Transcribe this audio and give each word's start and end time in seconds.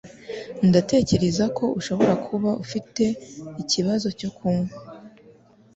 Ndatekereza 0.69 1.45
ko 1.57 1.65
ushobora 1.79 2.13
kuba 2.27 2.49
ufite 2.63 3.03
ikibazo 3.61 4.07
cyo 4.19 4.29
kunywa 4.37 4.73